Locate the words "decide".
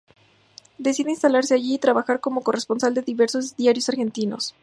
0.79-1.11